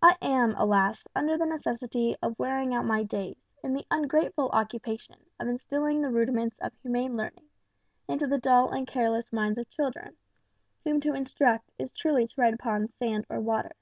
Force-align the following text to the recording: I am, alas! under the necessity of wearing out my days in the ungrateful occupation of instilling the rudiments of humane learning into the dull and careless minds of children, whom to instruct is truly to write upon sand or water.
I 0.00 0.16
am, 0.22 0.54
alas! 0.56 1.04
under 1.14 1.36
the 1.36 1.44
necessity 1.44 2.16
of 2.22 2.38
wearing 2.38 2.72
out 2.74 2.86
my 2.86 3.02
days 3.02 3.36
in 3.62 3.74
the 3.74 3.84
ungrateful 3.90 4.48
occupation 4.54 5.16
of 5.38 5.48
instilling 5.48 6.00
the 6.00 6.08
rudiments 6.08 6.58
of 6.60 6.72
humane 6.80 7.14
learning 7.14 7.44
into 8.08 8.26
the 8.26 8.38
dull 8.38 8.70
and 8.70 8.86
careless 8.88 9.34
minds 9.34 9.58
of 9.58 9.68
children, 9.68 10.16
whom 10.84 10.98
to 11.02 11.12
instruct 11.12 11.70
is 11.78 11.92
truly 11.92 12.26
to 12.26 12.34
write 12.40 12.54
upon 12.54 12.88
sand 12.88 13.26
or 13.28 13.38
water. 13.38 13.72